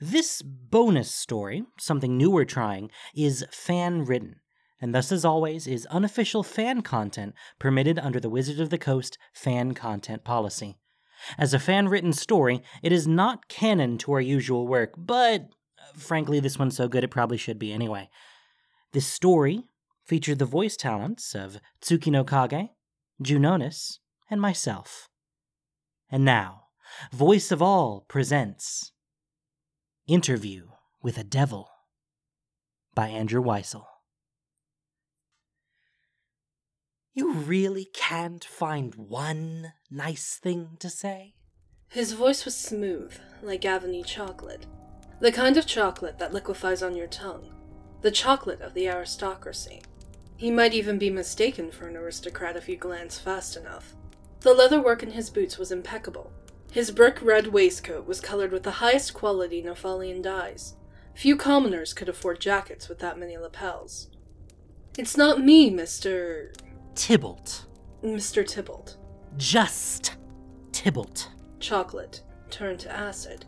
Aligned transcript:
This 0.00 0.42
bonus 0.42 1.10
story, 1.10 1.64
something 1.78 2.16
new 2.18 2.30
we're 2.30 2.44
trying, 2.44 2.90
is 3.14 3.46
fan 3.50 4.04
written, 4.04 4.40
and 4.78 4.94
thus, 4.94 5.10
as 5.10 5.24
always, 5.24 5.66
is 5.66 5.86
unofficial 5.86 6.42
fan 6.42 6.82
content 6.82 7.34
permitted 7.58 7.98
under 7.98 8.20
the 8.20 8.28
Wizard 8.28 8.60
of 8.60 8.68
the 8.68 8.76
Coast 8.76 9.16
fan 9.32 9.72
content 9.72 10.22
policy. 10.22 10.76
As 11.38 11.54
a 11.54 11.58
fan 11.58 11.88
written 11.88 12.12
story, 12.12 12.62
it 12.82 12.92
is 12.92 13.06
not 13.08 13.48
canon 13.48 13.96
to 13.98 14.12
our 14.12 14.20
usual 14.20 14.66
work, 14.68 14.92
but 14.98 15.42
uh, 15.78 15.98
frankly, 15.98 16.40
this 16.40 16.58
one's 16.58 16.76
so 16.76 16.88
good 16.88 17.02
it 17.02 17.10
probably 17.10 17.38
should 17.38 17.58
be 17.58 17.72
anyway. 17.72 18.10
This 18.92 19.06
story 19.06 19.64
featured 20.04 20.38
the 20.38 20.44
voice 20.44 20.76
talents 20.76 21.34
of 21.34 21.58
Tsuki 21.80 22.12
no 22.12 22.22
Kage, 22.22 22.68
Junonis, 23.22 23.98
and 24.30 24.42
myself. 24.42 25.08
And 26.10 26.22
now, 26.22 26.64
Voice 27.12 27.50
of 27.50 27.62
All 27.62 28.04
presents 28.08 28.92
Interview 30.08 30.68
with 31.02 31.18
a 31.18 31.24
Devil 31.24 31.68
by 32.94 33.08
Andrew 33.08 33.42
Weisel. 33.42 33.86
You 37.12 37.32
really 37.32 37.88
can't 37.92 38.44
find 38.44 38.94
one 38.94 39.72
nice 39.90 40.36
thing 40.40 40.76
to 40.78 40.88
say? 40.88 41.34
His 41.88 42.12
voice 42.12 42.44
was 42.44 42.54
smooth, 42.54 43.14
like 43.42 43.62
Avonny 43.62 44.04
chocolate. 44.04 44.66
The 45.18 45.32
kind 45.32 45.56
of 45.56 45.66
chocolate 45.66 46.20
that 46.20 46.32
liquefies 46.32 46.84
on 46.84 46.94
your 46.94 47.08
tongue. 47.08 47.52
The 48.02 48.12
chocolate 48.12 48.60
of 48.60 48.74
the 48.74 48.88
aristocracy. 48.88 49.82
He 50.36 50.52
might 50.52 50.72
even 50.72 50.98
be 50.98 51.10
mistaken 51.10 51.72
for 51.72 51.88
an 51.88 51.96
aristocrat 51.96 52.54
if 52.54 52.68
you 52.68 52.76
glance 52.76 53.18
fast 53.18 53.56
enough. 53.56 53.92
The 54.42 54.54
leatherwork 54.54 55.02
in 55.02 55.10
his 55.10 55.30
boots 55.30 55.58
was 55.58 55.72
impeccable. 55.72 56.30
His 56.76 56.90
brick 56.90 57.22
red 57.22 57.46
waistcoat 57.46 58.06
was 58.06 58.20
colored 58.20 58.52
with 58.52 58.62
the 58.62 58.82
highest 58.82 59.14
quality 59.14 59.62
Nephalian 59.62 60.20
dyes. 60.20 60.74
Few 61.14 61.34
commoners 61.34 61.94
could 61.94 62.06
afford 62.06 62.38
jackets 62.38 62.86
with 62.86 62.98
that 62.98 63.18
many 63.18 63.38
lapels. 63.38 64.10
It's 64.98 65.16
not 65.16 65.40
me, 65.40 65.70
Mr. 65.70 66.54
Tybalt. 66.94 67.64
Mr. 68.04 68.46
Tybalt. 68.46 68.98
Just 69.38 70.18
Tybalt. 70.72 71.30
Chocolate 71.60 72.20
turned 72.50 72.80
to 72.80 72.94
acid. 72.94 73.46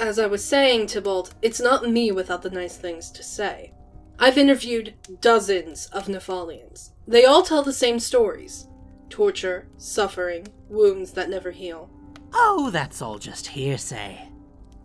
As 0.00 0.18
I 0.18 0.26
was 0.26 0.42
saying, 0.42 0.86
Tybalt, 0.86 1.34
it's 1.42 1.60
not 1.60 1.90
me 1.90 2.12
without 2.12 2.40
the 2.40 2.48
nice 2.48 2.78
things 2.78 3.10
to 3.10 3.22
say. 3.22 3.74
I've 4.18 4.38
interviewed 4.38 4.94
dozens 5.20 5.84
of 5.88 6.06
Nephalians. 6.06 6.92
They 7.06 7.26
all 7.26 7.42
tell 7.42 7.62
the 7.62 7.74
same 7.74 7.98
stories 7.98 8.68
torture, 9.10 9.68
suffering, 9.76 10.48
wounds 10.70 11.12
that 11.12 11.28
never 11.28 11.50
heal. 11.50 11.90
Oh, 12.32 12.70
that's 12.70 13.00
all 13.02 13.18
just 13.18 13.48
hearsay. 13.48 14.28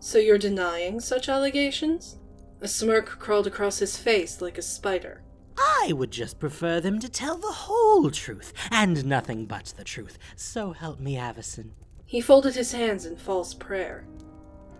So 0.00 0.18
you're 0.18 0.38
denying 0.38 1.00
such 1.00 1.28
allegations? 1.28 2.18
A 2.60 2.68
smirk 2.68 3.18
crawled 3.18 3.46
across 3.46 3.78
his 3.78 3.96
face 3.96 4.40
like 4.40 4.58
a 4.58 4.62
spider. 4.62 5.22
I 5.56 5.92
would 5.92 6.10
just 6.10 6.38
prefer 6.38 6.80
them 6.80 6.98
to 7.00 7.08
tell 7.08 7.36
the 7.36 7.52
whole 7.52 8.10
truth, 8.10 8.52
and 8.70 9.04
nothing 9.04 9.46
but 9.46 9.72
the 9.76 9.84
truth. 9.84 10.18
So 10.36 10.72
help 10.72 10.98
me, 10.98 11.16
Avacyn. 11.16 11.70
He 12.06 12.20
folded 12.20 12.54
his 12.54 12.72
hands 12.72 13.06
in 13.06 13.16
false 13.16 13.54
prayer. 13.54 14.06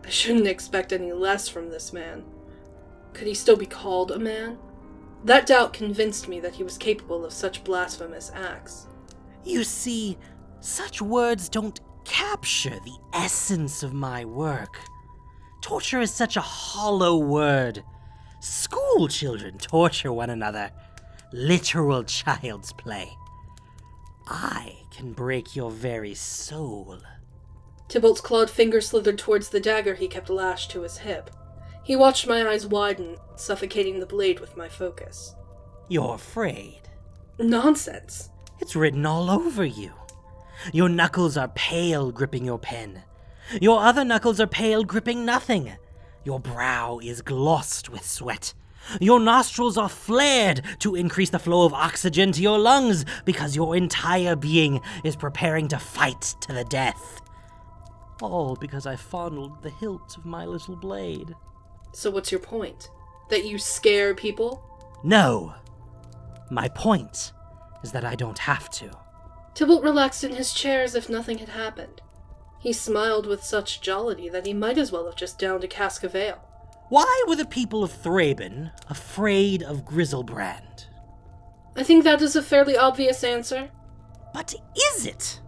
I 0.04 0.10
shouldn't 0.10 0.46
expect 0.46 0.92
any 0.92 1.12
less 1.12 1.48
from 1.48 1.70
this 1.70 1.92
man. 1.92 2.24
Could 3.12 3.26
he 3.26 3.34
still 3.34 3.56
be 3.56 3.66
called 3.66 4.10
a 4.10 4.18
man? 4.18 4.58
That 5.24 5.46
doubt 5.46 5.72
convinced 5.72 6.28
me 6.28 6.40
that 6.40 6.54
he 6.54 6.62
was 6.62 6.76
capable 6.76 7.24
of 7.24 7.32
such 7.32 7.64
blasphemous 7.64 8.30
acts. 8.34 8.86
You 9.44 9.64
see, 9.64 10.18
such 10.60 11.00
words 11.00 11.48
don't 11.48 11.80
capture 12.04 12.78
the 12.84 12.96
essence 13.12 13.82
of 13.82 13.92
my 13.92 14.24
work. 14.24 14.78
Torture 15.60 16.00
is 16.00 16.12
such 16.12 16.36
a 16.36 16.40
hollow 16.42 17.16
word. 17.16 17.82
School 18.40 19.08
children 19.08 19.58
torture 19.58 20.12
one 20.12 20.30
another. 20.30 20.70
Literal 21.32 22.04
child's 22.04 22.72
play. 22.72 23.16
I 24.26 24.76
can 24.90 25.12
break 25.12 25.56
your 25.56 25.70
very 25.70 26.14
soul. 26.14 26.98
Tybalt's 27.88 28.20
clawed 28.20 28.50
finger 28.50 28.80
slithered 28.80 29.18
towards 29.18 29.48
the 29.48 29.60
dagger 29.60 29.94
he 29.94 30.08
kept 30.08 30.30
lashed 30.30 30.70
to 30.72 30.82
his 30.82 30.98
hip. 30.98 31.30
He 31.82 31.96
watched 31.96 32.26
my 32.26 32.46
eyes 32.46 32.66
widen, 32.66 33.16
suffocating 33.36 34.00
the 34.00 34.06
blade 34.06 34.40
with 34.40 34.56
my 34.56 34.68
focus. 34.68 35.34
You're 35.88 36.14
afraid. 36.14 36.80
Nonsense. 37.38 38.30
It's 38.60 38.76
written 38.76 39.04
all 39.04 39.30
over 39.30 39.64
you. 39.64 39.92
Your 40.72 40.88
knuckles 40.88 41.36
are 41.36 41.48
pale 41.48 42.10
gripping 42.10 42.44
your 42.44 42.58
pen. 42.58 43.02
Your 43.60 43.80
other 43.80 44.04
knuckles 44.04 44.40
are 44.40 44.46
pale 44.46 44.84
gripping 44.84 45.24
nothing. 45.24 45.72
Your 46.24 46.40
brow 46.40 47.00
is 47.02 47.20
glossed 47.20 47.90
with 47.90 48.04
sweat. 48.04 48.54
Your 49.00 49.20
nostrils 49.20 49.76
are 49.78 49.88
flared 49.88 50.62
to 50.80 50.94
increase 50.94 51.30
the 51.30 51.38
flow 51.38 51.64
of 51.64 51.72
oxygen 51.72 52.32
to 52.32 52.42
your 52.42 52.58
lungs 52.58 53.04
because 53.24 53.56
your 53.56 53.76
entire 53.76 54.36
being 54.36 54.80
is 55.04 55.16
preparing 55.16 55.68
to 55.68 55.78
fight 55.78 56.34
to 56.42 56.52
the 56.52 56.64
death. 56.64 57.20
All 58.22 58.56
because 58.56 58.86
I 58.86 58.96
fondled 58.96 59.62
the 59.62 59.70
hilt 59.70 60.16
of 60.16 60.24
my 60.24 60.46
little 60.46 60.76
blade. 60.76 61.34
So, 61.92 62.10
what's 62.10 62.30
your 62.30 62.40
point? 62.40 62.90
That 63.30 63.44
you 63.44 63.58
scare 63.58 64.14
people? 64.14 64.62
No. 65.02 65.54
My 66.50 66.68
point 66.68 67.32
is 67.82 67.92
that 67.92 68.04
I 68.04 68.14
don't 68.14 68.38
have 68.38 68.70
to. 68.70 68.90
Tybalt 69.54 69.84
relaxed 69.84 70.24
in 70.24 70.34
his 70.34 70.52
chair 70.52 70.82
as 70.82 70.94
if 70.94 71.08
nothing 71.08 71.38
had 71.38 71.50
happened. 71.50 72.00
He 72.58 72.72
smiled 72.72 73.26
with 73.26 73.44
such 73.44 73.80
jollity 73.80 74.28
that 74.28 74.46
he 74.46 74.52
might 74.52 74.78
as 74.78 74.90
well 74.90 75.06
have 75.06 75.16
just 75.16 75.38
downed 75.38 75.62
a 75.64 75.68
cask 75.68 76.02
of 76.02 76.16
ale. 76.16 76.40
Why 76.88 77.24
were 77.28 77.36
the 77.36 77.44
people 77.44 77.84
of 77.84 77.92
Thraben 77.92 78.72
afraid 78.88 79.62
of 79.62 79.84
Griselbrand? 79.84 80.86
I 81.76 81.82
think 81.82 82.04
that 82.04 82.22
is 82.22 82.36
a 82.36 82.42
fairly 82.42 82.76
obvious 82.76 83.22
answer. 83.22 83.70
But 84.32 84.54
is 84.94 85.06
it? 85.06 85.40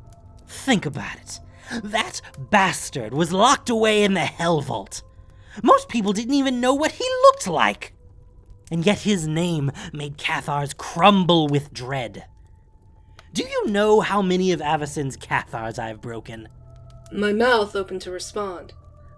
Think 0.46 0.86
about 0.86 1.16
it. 1.16 1.40
That 1.82 2.20
bastard 2.50 3.12
was 3.12 3.32
locked 3.32 3.68
away 3.68 4.04
in 4.04 4.14
the 4.14 4.20
Hell 4.20 4.60
Vault. 4.60 5.02
Most 5.62 5.88
people 5.88 6.12
didn't 6.12 6.34
even 6.34 6.60
know 6.60 6.74
what 6.74 6.92
he 6.92 7.04
looked 7.22 7.48
like. 7.48 7.92
And 8.70 8.84
yet 8.84 9.00
his 9.00 9.26
name 9.26 9.72
made 9.92 10.18
Cathars 10.18 10.74
crumble 10.74 11.48
with 11.48 11.72
dread. 11.72 12.26
Do 13.32 13.44
you 13.44 13.66
know 13.66 14.00
how 14.00 14.22
many 14.22 14.52
of 14.52 14.60
Avacyn's 14.60 15.16
Cathars 15.16 15.78
I've 15.78 16.00
broken? 16.00 16.48
My 17.12 17.32
mouth 17.32 17.76
opened 17.76 18.02
to 18.02 18.10
respond, 18.10 18.72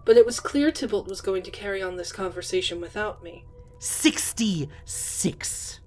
but 0.05 0.17
it 0.17 0.27
was 0.27 0.41
clear 0.41 0.71
Tybalt 0.71 1.09
was 1.09 1.21
going 1.21 1.43
to 1.45 1.51
carry 1.51 1.83
on 1.83 1.97
this 1.97 2.13
conversation 2.13 2.81
without 2.81 3.23
me. 3.23 3.45
66. 3.79 5.81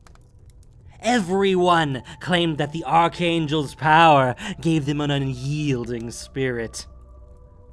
Everyone 1.01 2.03
claimed 2.19 2.57
that 2.59 2.71
the 2.71 2.83
Archangel's 2.83 3.75
power 3.75 4.35
gave 4.61 4.85
them 4.85 5.01
an 5.01 5.11
unyielding 5.11 6.11
spirit. 6.11 6.85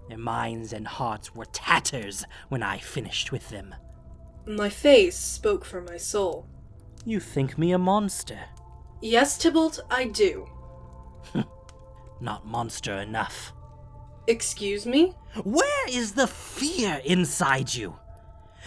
Their 0.08 0.18
minds 0.18 0.72
and 0.72 0.88
hearts 0.88 1.34
were 1.34 1.44
tatters 1.44 2.24
when 2.48 2.62
I 2.62 2.78
finished 2.78 3.30
with 3.30 3.50
them. 3.50 3.74
My 4.46 4.70
face 4.70 5.16
spoke 5.16 5.66
for 5.66 5.82
my 5.82 5.98
soul. 5.98 6.46
You 7.04 7.20
think 7.20 7.58
me 7.58 7.72
a 7.72 7.78
monster? 7.78 8.38
Yes, 9.00 9.38
Tybalt, 9.38 9.80
I 9.90 10.06
do. 10.06 10.48
Not 12.20 12.46
monster 12.46 12.94
enough. 12.94 13.52
Excuse 14.26 14.84
me? 14.86 15.14
Where 15.44 15.88
is 15.88 16.12
the 16.12 16.26
fear 16.26 17.00
inside 17.04 17.74
you? 17.74 17.96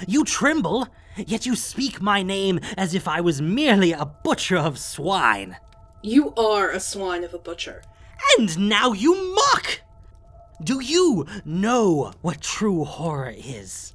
You 0.08 0.24
tremble, 0.24 0.88
yet 1.18 1.46
you 1.46 1.56
speak 1.56 2.02
my 2.02 2.24
name 2.24 2.59
as 2.78 2.96
if 2.96 3.08
I 3.08 3.22
was 3.22 3.42
merely 3.42 3.92
a 3.92 4.06
butcher 4.06 4.58
of 4.58 4.80
swine. 4.80 5.58
You 6.02 6.34
are 6.36 6.72
a 6.72 6.80
swine 6.80 7.24
of 7.24 7.34
a 7.34 7.40
butcher. 7.40 7.84
And 8.38 8.69
now 8.69 8.94
you 8.94 9.36
mock! 9.36 9.81
Do 10.63 10.80
you 10.80 11.25
know 11.44 12.13
what 12.22 12.42
true 12.42 12.86
horror 12.86 13.34
is? 13.36 13.94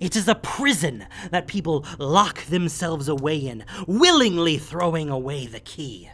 It 0.00 0.16
is 0.16 0.28
a 0.28 0.34
prison 0.34 1.06
that 1.30 1.46
people 1.46 1.84
lock 1.98 2.44
themselves 2.44 3.08
away 3.08 3.38
in, 3.38 3.64
willingly 3.86 4.58
throwing 4.58 5.10
away 5.10 5.46
the 5.46 5.60
key. 5.60 6.10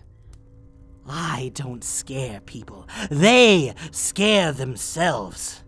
I 1.08 1.52
don't 1.54 1.84
scare 1.84 2.40
people, 2.40 2.88
they 3.10 3.74
scare 3.90 4.52
themselves. 4.52 5.62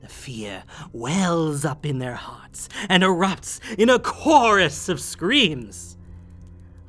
The 0.00 0.08
fear 0.08 0.62
wells 0.92 1.64
up 1.64 1.84
in 1.84 1.98
their 1.98 2.14
hearts 2.14 2.68
and 2.88 3.02
erupts 3.02 3.58
in 3.76 3.90
a 3.90 3.98
chorus 3.98 4.88
of 4.88 5.00
screams. 5.00 5.96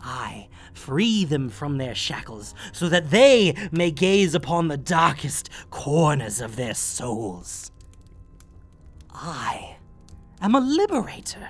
I 0.01 0.50
free 0.74 1.25
them 1.25 1.50
from 1.50 1.78
their 1.78 1.96
shackles 1.96 2.54
so 2.72 2.88
that 2.90 3.10
they 3.10 3.56
may 3.72 3.90
gaze 3.90 4.36
upon 4.36 4.68
the 4.68 4.78
darkest 4.78 5.50
corners 5.72 6.40
of 6.40 6.56
their 6.56 6.75
souls. 6.75 7.72
I 9.12 9.76
am 10.42 10.56
a 10.56 10.60
liberator. 10.60 11.50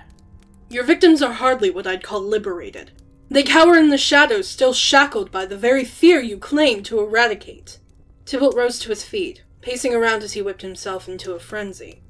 Your 0.70 0.84
victims 0.84 1.22
are 1.22 1.34
hardly 1.34 1.70
what 1.70 1.88
I'd 1.88 2.04
call 2.04 2.22
liberated. 2.22 2.92
They 3.30 3.44
cower 3.44 3.76
in 3.76 3.90
the 3.90 3.98
shadows, 3.98 4.48
still 4.48 4.74
shackled 4.74 5.32
by 5.32 5.46
the 5.46 5.58
very 5.58 5.84
fear 5.84 6.20
you 6.22 6.38
claim 6.38 6.84
to 6.84 7.00
eradicate. 7.00 7.80
Tybalt 8.26 8.56
rose 8.56 8.80
to 8.80 8.90
his 8.90 9.04
feet, 9.04 9.44
pacing 9.62 9.94
around 9.94 10.24
as 10.24 10.34
he 10.34 10.42
whipped 10.42 10.62
himself 10.62 11.08
into 11.08 11.34
a 11.34 11.40
frenzy. 11.40 12.02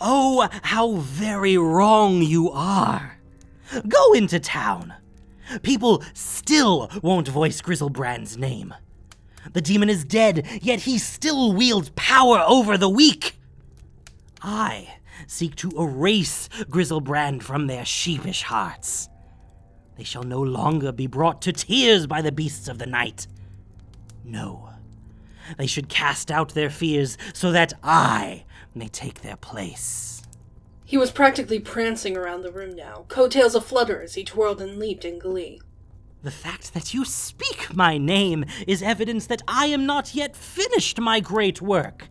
Oh, 0.00 0.48
how 0.62 0.96
very 0.96 1.56
wrong 1.56 2.22
you 2.22 2.50
are. 2.50 3.18
Go 3.88 4.12
into 4.12 4.38
town. 4.38 4.94
People 5.62 6.02
still 6.12 6.90
won't 7.02 7.28
voice 7.28 7.60
Griselbrand's 7.62 8.36
name. 8.36 8.74
The 9.52 9.60
demon 9.60 9.88
is 9.88 10.04
dead, 10.04 10.46
yet 10.60 10.80
he 10.80 10.98
still 10.98 11.52
wields 11.52 11.90
power 11.94 12.44
over 12.46 12.76
the 12.76 12.88
weak. 12.88 13.38
I 14.42 14.95
seek 15.26 15.54
to 15.56 15.70
erase 15.78 16.48
Griselbrand 16.70 17.42
from 17.42 17.66
their 17.66 17.84
sheepish 17.84 18.42
hearts. 18.42 19.08
They 19.96 20.04
shall 20.04 20.24
no 20.24 20.40
longer 20.40 20.92
be 20.92 21.06
brought 21.06 21.40
to 21.42 21.52
tears 21.52 22.06
by 22.06 22.22
the 22.22 22.32
beasts 22.32 22.68
of 22.68 22.78
the 22.78 22.86
night. 22.86 23.26
No, 24.24 24.70
they 25.56 25.66
should 25.66 25.88
cast 25.88 26.30
out 26.30 26.54
their 26.54 26.70
fears 26.70 27.16
so 27.32 27.52
that 27.52 27.72
I 27.82 28.44
may 28.74 28.88
take 28.88 29.22
their 29.22 29.36
place. 29.36 30.22
He 30.84 30.96
was 30.96 31.10
practically 31.10 31.58
prancing 31.58 32.16
around 32.16 32.42
the 32.42 32.52
room 32.52 32.76
now, 32.76 33.06
coattails 33.08 33.54
aflutter 33.54 34.02
as 34.02 34.14
he 34.14 34.22
twirled 34.22 34.60
and 34.60 34.78
leaped 34.78 35.04
in 35.04 35.18
glee. 35.18 35.60
The 36.22 36.30
fact 36.30 36.74
that 36.74 36.94
you 36.94 37.04
speak 37.04 37.74
my 37.74 37.98
name 37.98 38.44
is 38.66 38.82
evidence 38.82 39.26
that 39.26 39.42
I 39.48 39.66
am 39.66 39.86
not 39.86 40.14
yet 40.14 40.36
finished 40.36 41.00
my 41.00 41.20
great 41.20 41.60
work. 41.62 42.08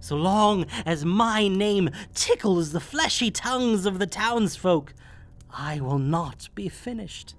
So 0.00 0.16
long 0.16 0.66
as 0.86 1.04
my 1.04 1.48
name 1.48 1.90
tickles 2.14 2.72
the 2.72 2.80
fleshy 2.80 3.30
tongues 3.30 3.84
of 3.84 3.98
the 3.98 4.06
townsfolk, 4.06 4.94
I 5.50 5.80
will 5.80 5.98
not 5.98 6.48
be 6.54 6.68
finished. 6.68 7.34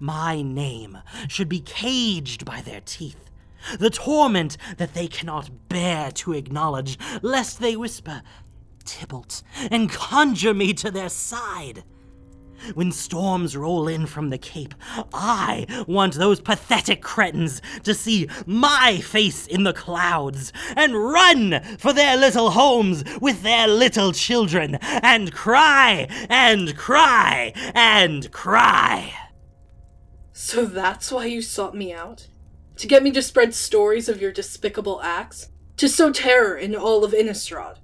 My 0.00 0.42
name 0.42 0.98
should 1.28 1.48
be 1.48 1.60
caged 1.60 2.44
by 2.44 2.60
their 2.60 2.80
teeth, 2.80 3.30
the 3.78 3.90
torment 3.90 4.56
that 4.78 4.94
they 4.94 5.06
cannot 5.06 5.68
bear 5.68 6.10
to 6.12 6.32
acknowledge, 6.32 6.98
lest 7.22 7.60
they 7.60 7.76
whisper, 7.76 8.22
Tybalt, 8.84 9.42
and 9.70 9.90
conjure 9.90 10.54
me 10.54 10.72
to 10.74 10.90
their 10.90 11.08
side. 11.08 11.84
When 12.74 12.92
storms 12.92 13.56
roll 13.56 13.88
in 13.88 14.06
from 14.06 14.30
the 14.30 14.38
Cape, 14.38 14.74
I 15.12 15.84
want 15.86 16.14
those 16.14 16.40
pathetic 16.40 17.02
cretins 17.02 17.62
to 17.84 17.94
see 17.94 18.28
my 18.46 18.98
face 18.98 19.46
in 19.46 19.64
the 19.64 19.72
clouds 19.72 20.52
and 20.76 20.94
run 20.94 21.62
for 21.78 21.92
their 21.92 22.16
little 22.16 22.50
homes 22.50 23.04
with 23.20 23.42
their 23.42 23.68
little 23.68 24.12
children 24.12 24.76
and 24.82 25.32
cry 25.32 26.08
and 26.28 26.76
cry 26.76 27.52
and 27.74 28.30
cry. 28.32 29.12
So 30.32 30.66
that's 30.66 31.10
why 31.10 31.26
you 31.26 31.42
sought 31.42 31.74
me 31.74 31.92
out? 31.92 32.28
To 32.76 32.86
get 32.86 33.02
me 33.02 33.10
to 33.12 33.22
spread 33.22 33.54
stories 33.54 34.08
of 34.08 34.20
your 34.20 34.32
despicable 34.32 35.00
acts? 35.02 35.48
To 35.78 35.88
sow 35.88 36.12
terror 36.12 36.56
in 36.56 36.74
all 36.74 37.04
of 37.04 37.12
Innistrad? 37.12 37.78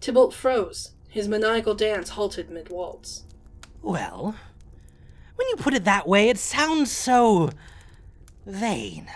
Tybalt 0.00 0.32
froze. 0.32 0.92
His 1.08 1.26
maniacal 1.26 1.74
dance 1.74 2.10
halted 2.10 2.48
mid 2.50 2.68
waltz. 2.68 3.24
Well, 3.82 4.34
when 5.36 5.48
you 5.48 5.56
put 5.56 5.74
it 5.74 5.84
that 5.84 6.06
way, 6.06 6.28
it 6.28 6.38
sounds 6.38 6.90
so. 6.90 7.50
vain. 8.46 9.08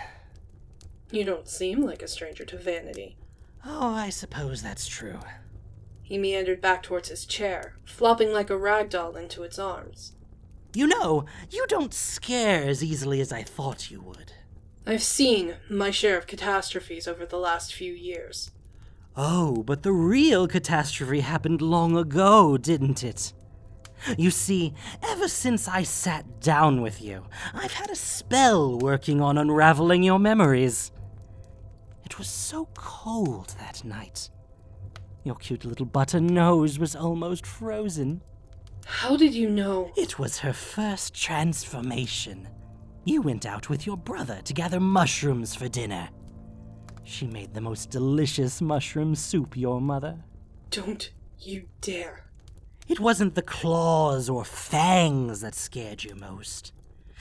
You 1.11 1.23
don't 1.23 1.47
seem 1.47 1.81
like 1.81 2.01
a 2.01 2.07
stranger 2.07 2.45
to 2.45 2.57
vanity. 2.57 3.17
Oh, 3.65 3.93
I 3.93 4.09
suppose 4.09 4.61
that's 4.61 4.87
true. 4.87 5.19
He 6.01 6.17
meandered 6.17 6.61
back 6.61 6.83
towards 6.83 7.09
his 7.09 7.25
chair, 7.25 7.75
flopping 7.83 8.31
like 8.31 8.49
a 8.49 8.57
rag 8.57 8.89
doll 8.89 9.15
into 9.15 9.43
its 9.43 9.57
arms. 9.57 10.13
You 10.73 10.87
know, 10.87 11.25
you 11.49 11.65
don't 11.67 11.93
scare 11.93 12.63
as 12.63 12.83
easily 12.83 13.21
as 13.21 13.31
I 13.31 13.43
thought 13.43 13.89
you 13.89 14.01
would. 14.01 14.33
I've 14.85 15.01
seen 15.03 15.55
my 15.69 15.89
share 15.89 16.17
of 16.17 16.27
catastrophes 16.27 17.07
over 17.07 17.25
the 17.25 17.39
last 17.39 17.73
few 17.73 17.93
years. 17.93 18.51
Oh, 19.15 19.63
but 19.63 19.83
the 19.83 19.93
real 19.93 20.47
catastrophe 20.47 21.21
happened 21.21 21.61
long 21.61 21.97
ago, 21.97 22.57
didn't 22.57 23.03
it? 23.03 23.33
You 24.17 24.31
see, 24.31 24.73
ever 25.03 25.27
since 25.27 25.67
I 25.67 25.83
sat 25.83 26.39
down 26.41 26.81
with 26.81 27.01
you, 27.01 27.25
I've 27.53 27.73
had 27.73 27.89
a 27.89 27.95
spell 27.95 28.77
working 28.77 29.21
on 29.21 29.37
unraveling 29.37 30.03
your 30.03 30.19
memories. 30.19 30.91
It 32.05 32.17
was 32.17 32.27
so 32.27 32.69
cold 32.75 33.55
that 33.59 33.83
night. 33.83 34.29
Your 35.23 35.35
cute 35.35 35.65
little 35.65 35.87
button 35.87 36.27
nose 36.27 36.77
was 36.77 36.95
almost 36.95 37.47
frozen. 37.47 38.21
How 38.85 39.17
did 39.17 39.33
you 39.33 39.49
know? 39.49 39.91
It 39.97 40.19
was 40.19 40.37
her 40.39 40.53
first 40.53 41.15
transformation. 41.15 42.47
You 43.03 43.21
went 43.21 43.45
out 43.45 43.69
with 43.69 43.87
your 43.87 43.97
brother 43.97 44.41
to 44.43 44.53
gather 44.53 44.79
mushrooms 44.79 45.55
for 45.55 45.67
dinner. 45.67 46.09
She 47.03 47.25
made 47.25 47.53
the 47.53 47.61
most 47.61 47.89
delicious 47.89 48.61
mushroom 48.61 49.15
soup, 49.15 49.57
your 49.57 49.81
mother. 49.81 50.23
Don't 50.69 51.11
you 51.39 51.67
dare. 51.81 52.25
It 52.87 52.99
wasn't 52.99 53.33
the 53.33 53.41
claws 53.41 54.29
or 54.29 54.45
fangs 54.45 55.41
that 55.41 55.55
scared 55.55 56.03
you 56.03 56.15
most. 56.15 56.71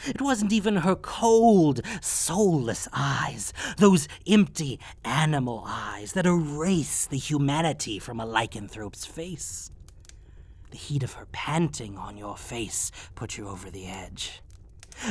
It 0.06 0.20
wasn't 0.20 0.52
even 0.52 0.76
her 0.76 0.94
cold, 0.94 1.81
soulless 2.02 2.87
eyes, 2.93 3.55
those 3.78 4.06
empty 4.26 4.78
animal 5.05 5.64
eyes 5.66 6.12
that 6.12 6.26
erase 6.26 7.06
the 7.06 7.16
humanity 7.16 7.99
from 7.99 8.20
a 8.20 8.26
lycanthrope's 8.26 9.06
face. 9.06 9.70
The 10.70 10.76
heat 10.76 11.02
of 11.02 11.14
her 11.14 11.26
panting 11.32 11.96
on 11.96 12.19
your 12.19 12.37
face 12.37 12.90
put 13.14 13.38
you 13.38 13.49
over 13.49 13.70
the 13.70 13.87
edge. 13.87 14.43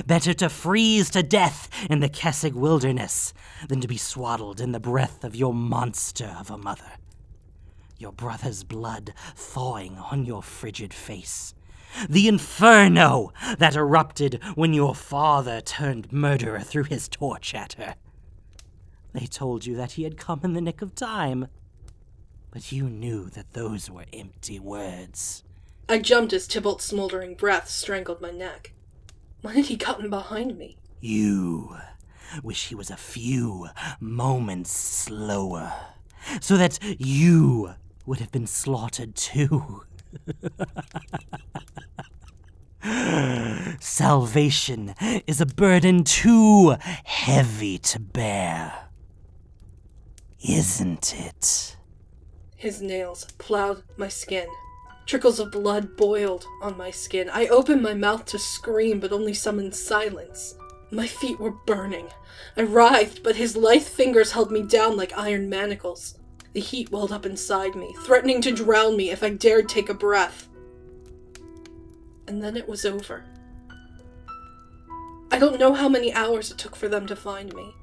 Better 0.05 0.33
to 0.35 0.49
freeze 0.49 1.09
to 1.11 1.23
death 1.23 1.67
in 1.89 1.99
the 1.99 2.09
Kessig 2.09 2.53
wilderness 2.53 3.33
than 3.67 3.81
to 3.81 3.87
be 3.87 3.97
swaddled 3.97 4.61
in 4.61 4.71
the 4.71 4.79
breath 4.79 5.23
of 5.23 5.35
your 5.35 5.53
monster 5.53 6.35
of 6.39 6.51
a 6.51 6.57
mother 6.57 6.91
your 8.03 8.11
brother's 8.11 8.63
blood 8.63 9.13
thawing 9.35 9.97
on 9.97 10.25
your 10.25 10.43
frigid 10.43 10.93
face. 10.93 11.55
The 12.09 12.27
inferno 12.27 13.31
that 13.57 13.75
erupted 13.75 14.41
when 14.55 14.73
your 14.73 14.93
father 14.93 15.61
turned 15.61 16.11
murderer 16.11 16.59
threw 16.59 16.83
his 16.83 17.07
torch 17.07 17.55
at 17.55 17.73
her. 17.73 17.95
They 19.13 19.25
told 19.25 19.65
you 19.65 19.75
that 19.77 19.93
he 19.93 20.03
had 20.03 20.17
come 20.17 20.41
in 20.43 20.53
the 20.53 20.61
nick 20.61 20.81
of 20.81 20.95
time, 20.95 21.47
but 22.51 22.71
you 22.71 22.89
knew 22.89 23.29
that 23.29 23.53
those 23.53 23.89
were 23.89 24.05
empty 24.11 24.59
words. 24.59 25.43
I 25.87 25.99
jumped 25.99 26.33
as 26.33 26.47
Tybalt's 26.47 26.85
smoldering 26.85 27.35
breath 27.35 27.69
strangled 27.69 28.21
my 28.21 28.31
neck. 28.31 28.73
When 29.41 29.55
had 29.55 29.65
he 29.65 29.77
gotten 29.77 30.09
behind 30.09 30.57
me? 30.57 30.77
You 30.99 31.77
wish 32.43 32.67
he 32.67 32.75
was 32.75 32.89
a 32.89 32.97
few 32.97 33.69
moments 33.99 34.71
slower, 34.71 35.73
so 36.41 36.57
that 36.57 36.79
you 36.99 37.75
would 38.05 38.19
have 38.19 38.31
been 38.31 38.47
slaughtered 38.47 39.15
too. 39.15 39.83
Salvation 43.79 44.93
is 45.25 45.39
a 45.39 45.45
burden 45.45 46.03
too 46.03 46.75
heavy 47.05 47.77
to 47.77 47.99
bear. 47.99 48.89
Isn't 50.47 51.15
it? 51.17 51.77
His 52.57 52.81
nails 52.81 53.25
plowed 53.37 53.83
my 53.97 54.09
skin. 54.09 54.47
Trickles 55.05 55.39
of 55.39 55.51
blood 55.51 55.95
boiled 55.97 56.45
on 56.61 56.77
my 56.77 56.91
skin. 56.91 57.29
I 57.29 57.47
opened 57.47 57.81
my 57.81 57.93
mouth 57.93 58.25
to 58.27 58.39
scream, 58.39 58.99
but 58.99 59.11
only 59.11 59.33
summoned 59.33 59.75
silence. 59.75 60.55
My 60.91 61.07
feet 61.07 61.39
were 61.39 61.51
burning. 61.65 62.09
I 62.55 62.61
writhed, 62.61 63.23
but 63.23 63.35
his 63.35 63.57
lithe 63.57 63.83
fingers 63.83 64.31
held 64.31 64.51
me 64.51 64.61
down 64.61 64.95
like 64.95 65.17
iron 65.17 65.49
manacles. 65.49 66.15
The 66.53 66.59
heat 66.59 66.91
welled 66.91 67.11
up 67.11 67.25
inside 67.25 67.75
me, 67.75 67.95
threatening 68.05 68.41
to 68.41 68.51
drown 68.51 68.95
me 68.95 69.09
if 69.09 69.23
I 69.23 69.29
dared 69.29 69.67
take 69.67 69.89
a 69.89 69.93
breath. 69.93 70.47
And 72.27 72.43
then 72.43 72.55
it 72.55 72.67
was 72.67 72.85
over. 72.85 73.25
I 75.31 75.39
don't 75.39 75.59
know 75.59 75.73
how 75.73 75.89
many 75.89 76.13
hours 76.13 76.51
it 76.51 76.59
took 76.59 76.75
for 76.75 76.87
them 76.87 77.07
to 77.07 77.15
find 77.15 77.53
me. 77.55 77.73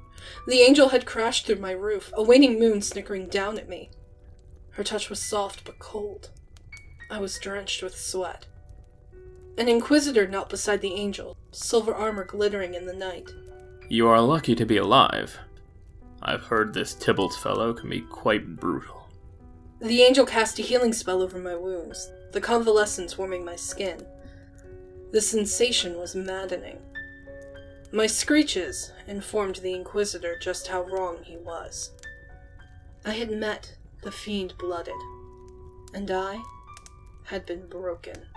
The 0.47 0.61
angel 0.61 0.89
had 0.89 1.05
crashed 1.05 1.45
through 1.45 1.57
my 1.57 1.71
roof, 1.71 2.11
a 2.15 2.23
waning 2.23 2.59
moon 2.59 2.81
snickering 2.81 3.27
down 3.27 3.57
at 3.57 3.67
me. 3.67 3.89
Her 4.71 4.83
touch 4.83 5.09
was 5.09 5.21
soft 5.21 5.65
but 5.65 5.79
cold. 5.79 6.29
I 7.09 7.19
was 7.19 7.37
drenched 7.39 7.83
with 7.83 7.97
sweat. 7.97 8.45
An 9.57 9.67
inquisitor 9.67 10.27
knelt 10.27 10.49
beside 10.49 10.79
the 10.79 10.93
angel, 10.93 11.35
silver 11.51 11.93
armor 11.93 12.23
glittering 12.23 12.73
in 12.73 12.85
the 12.85 12.93
night. 12.93 13.29
You 13.89 14.07
are 14.07 14.21
lucky 14.21 14.55
to 14.55 14.65
be 14.65 14.77
alive. 14.77 15.37
I've 16.23 16.43
heard 16.43 16.73
this 16.73 16.93
Tybalt 16.93 17.33
fellow 17.33 17.73
can 17.73 17.89
be 17.89 18.01
quite 18.01 18.55
brutal. 18.57 19.09
The 19.79 20.03
angel 20.03 20.25
cast 20.25 20.59
a 20.59 20.61
healing 20.61 20.93
spell 20.93 21.21
over 21.21 21.39
my 21.39 21.55
wounds, 21.55 22.11
the 22.31 22.41
convalescence 22.41 23.17
warming 23.17 23.43
my 23.43 23.55
skin. 23.55 24.05
The 25.11 25.21
sensation 25.21 25.97
was 25.97 26.15
maddening. 26.15 26.77
My 27.91 28.07
screeches 28.07 28.91
informed 29.07 29.57
the 29.57 29.73
Inquisitor 29.73 30.37
just 30.39 30.67
how 30.67 30.83
wrong 30.83 31.17
he 31.23 31.37
was. 31.37 31.91
I 33.03 33.11
had 33.11 33.31
met 33.31 33.75
the 34.03 34.11
fiend 34.11 34.53
blooded, 34.59 34.93
and 35.93 36.09
I 36.11 36.41
had 37.23 37.45
been 37.45 37.67
broken. 37.67 38.27